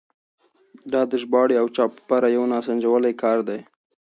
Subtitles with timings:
[0.93, 3.59] دا د ژباړې او چاپ لپاره یو ناسنجولی کار دی.